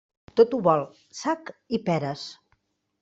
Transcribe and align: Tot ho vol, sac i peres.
Tot 0.39 0.55
ho 0.57 0.59
vol, 0.67 0.81
sac 1.19 1.51
i 1.79 1.81
peres. 1.91 2.25